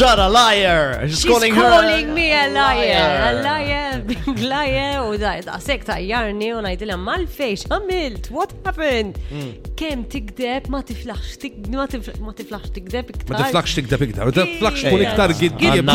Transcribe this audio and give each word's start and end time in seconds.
Jara 0.00 0.30
liar. 0.30 1.06
She's 1.08 1.26
calling 1.26 1.52
her. 1.54 1.60
She's 1.60 1.70
calling 1.70 2.14
me 2.14 2.32
a 2.32 2.48
liar. 2.48 3.38
A 3.40 3.42
liar. 3.42 4.00
Big 4.06 4.26
liar. 4.48 5.04
U 5.04 5.18
da, 5.18 5.42
da, 5.44 5.58
sekta 5.60 5.98
jarni 6.00 6.48
u 6.56 6.62
najdilem 6.64 7.04
mal-fejx. 7.04 7.66
Għamilt, 7.68 8.30
what 8.32 8.56
happened? 8.64 9.20
Hmm 9.28 9.52
kem 9.80 10.02
tikdeb 10.12 10.66
ma 10.72 10.80
tiflaħx 10.84 12.18
ma 12.20 12.32
tiflaħx 12.36 12.72
tikdeb 12.76 13.12
iktar. 13.14 13.32
Ma 13.32 13.38
tiflaħx 13.40 13.76
tikdeb 13.78 14.02
iktar, 14.10 14.28
ma 14.28 14.34
tiflaħx 14.36 14.82
kun 14.92 15.04
iktar 15.06 15.32
giddiba. 15.38 15.94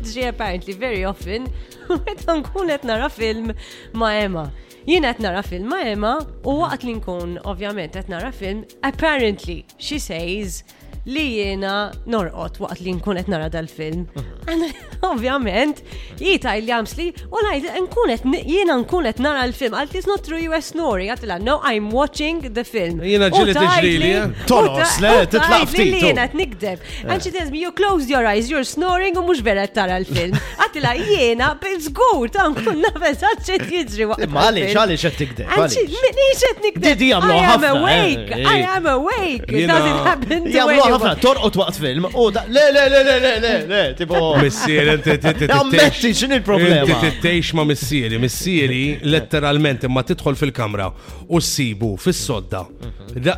Ġi 0.15 0.25
apparently 0.29 0.77
very 0.85 1.03
often, 1.03 1.51
meta 2.07 2.37
nkun 2.39 2.71
qed 2.71 2.87
nara 2.87 3.11
film 3.11 3.51
ma' 3.99 4.13
Emma. 4.21 4.45
Jina 4.87 5.11
qed 5.11 5.27
nara 5.27 5.43
film 5.43 5.73
ma' 5.75 5.83
Emma 5.91 6.15
u 6.47 6.61
waqt 6.61 6.87
li 6.87 6.95
nkun 7.01 7.35
ovvjament 7.51 7.99
qed 7.99 8.15
nara 8.15 8.31
film, 8.31 8.63
apparently 8.85 9.65
she 9.75 9.99
says 9.99 10.61
li 11.09 11.25
jena 11.39 11.75
norqot 12.09 12.57
waqt 12.63 12.81
li 12.81 12.93
nkunet 12.97 13.27
nara 13.29 13.49
dal-film. 13.53 14.07
Mhm. 14.15 14.73
Ovvjament, 15.05 15.79
jita 16.17 16.53
il 16.57 16.67
jamsli 16.71 17.07
u 17.33 17.37
ngħid 17.45 17.65
nkunet 17.83 18.23
jena 18.49 18.75
nkunet 18.81 19.19
nara 19.21 19.43
l-film. 19.45 19.73
Għalt 19.77 19.93
is 19.99 20.07
not 20.09 20.23
true 20.25 20.39
you 20.41 20.53
are 20.55 20.61
snoring. 20.65 21.09
Għatla, 21.13 21.37
no, 21.45 21.59
I'm 21.63 21.91
watching 21.93 22.43
the 22.55 22.63
film. 22.65 23.01
Jena 23.05 23.29
ġilet 23.33 23.57
iġrili, 23.61 24.11
eh? 24.17 24.25
Tonos, 24.49 24.95
le, 25.03 25.13
titlaq 25.29 25.67
ftit. 25.71 25.93
Jiena 26.01 26.25
qed 26.29 26.39
nikdeb. 26.39 26.85
Eh. 26.89 27.05
And 27.09 27.21
she 27.21 27.31
tells 27.35 27.51
me 27.53 27.61
you 27.61 27.71
close 27.77 28.09
your 28.09 28.25
eyes, 28.25 28.49
you're 28.49 28.65
snoring 28.65 29.17
u 29.21 29.25
mhux 29.29 29.43
vera 29.45 29.67
tara 29.69 29.99
l-film. 30.01 30.37
Għatla 30.65 30.95
jena 31.11 31.51
bil-żgur 31.61 32.33
ta' 32.33 32.47
nkun 32.55 32.81
nafes 32.87 33.21
għad 33.23 33.45
xed 33.45 33.67
jiġri 33.75 34.09
waqt. 34.13 34.25
Ma 34.33 34.47
għaliex 34.49 34.73
għaliex 34.73 35.13
t 35.21 35.25
nikdeb. 35.25 35.53
Għaliex 35.53 36.43
t 36.47 36.65
nikdeb. 36.65 37.05
I 37.09 37.13
am 37.53 37.69
eh? 37.69 37.75
awake. 37.75 38.41
I 38.41 38.57
am 38.79 38.89
awake. 38.89 39.51
It 39.51 39.69
doesn't 39.69 40.05
happen 40.09 40.49
to 40.49 40.49
anyone 40.69 40.94
ħafna 40.95 41.15
torqot 41.21 41.59
waqt 41.59 41.79
film. 41.83 42.07
U 42.15 42.27
da 42.33 42.43
le 42.49 42.67
le 42.73 42.87
le 42.87 43.03
le 43.05 43.17
le 43.23 43.33
le 43.43 43.53
le 43.71 43.83
tipo. 43.97 44.21
Missieri 44.41 44.95
inti 44.97 45.45
Ammetti 45.55 46.11
x'in 46.13 46.35
il-problema. 46.39 46.83
Inti 46.83 47.09
tittejx 47.09 47.51
ma 47.53 47.63
missieri, 47.63 48.17
missieri 48.19 48.81
eh. 48.93 49.05
letteralment 49.15 49.83
imma 49.87 50.03
tidħol 50.07 50.37
fil-kamra 50.39 50.89
u 51.27 51.41
ssibu 51.41 51.95
fis-sodda. 52.01 52.63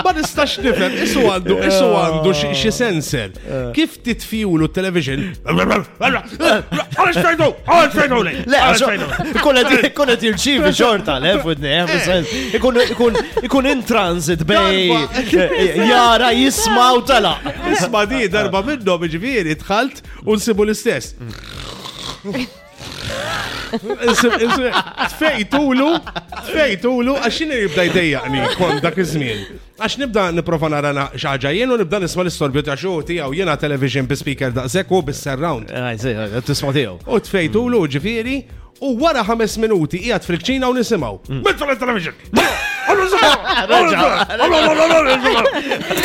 ma 0.05 0.11
nistax 0.15 0.53
nifhem, 0.63 0.93
isu 1.05 1.21
għandu, 1.31 1.55
isu 1.67 1.85
għandu 1.99 2.31
xi 2.59 2.71
sensel. 2.75 3.29
Kif 3.75 3.91
titfiwlu 4.05 4.67
television? 4.75 5.19
Għalax 5.45 7.15
fejdu, 7.25 7.49
għalax 7.65 7.93
xorta, 10.75 11.17
eh. 12.13 12.21
ikun 13.45 13.63
in 13.69 13.81
transit 13.87 14.41
bej 14.47 14.75
eh, 14.93 15.77
jara 15.89 16.29
jisma 16.35 16.87
u 16.97 16.99
tala. 17.07 17.35
Isma 17.71 18.01
di 18.09 18.21
darba 18.31 18.59
minnhom 18.65 19.01
ġifieri 19.15 19.53
dħalt 19.61 19.97
u 20.25 20.27
nsibu 20.37 20.63
l-istess. 20.67 21.05
Fejtulu 23.75 25.89
Fejt, 26.53 26.85
ulu, 26.87 27.15
għaxin 27.21 27.49
nibda 27.51 27.83
jdejjaqni 27.89 28.39
kont 28.57 28.81
dak 28.83 28.97
iż-żmien. 29.01 29.39
Għax 29.81 29.93
nibda 30.01 30.23
niprofa 30.35 30.67
nara 30.71 31.03
xaġa, 31.17 31.49
jenu 31.57 31.71
u 31.75 31.77
nibda 31.81 31.97
nisma 32.03 32.21
l-istorbju 32.25 32.61
ta' 32.67 32.77
xogħol 32.77 33.01
tijaw 33.09 33.29
jiena 33.35 33.53
television 33.61 34.05
bi 34.07 34.15
speaker 34.19 34.51
zeku 34.69 34.97
bi 35.01 35.05
bis-surround. 35.11 35.65
Ah, 35.73 35.93
tisma' 36.45 36.73
tijaw. 36.75 36.95
U 37.07 37.09
tfejt 37.19 37.53
ulu 37.61 37.79
ġifieri 37.95 38.37
u 38.83 38.85
wara 39.01 39.21
ħames 39.25 39.53
minuti 39.63 39.97
jgħat 40.05 40.27
fil-kċina 40.27 40.65
u 40.69 40.73
nisimgħu. 40.77 41.15
Mm. 41.29 41.41
Mitfa 41.45 41.65
l-television! 41.71 42.15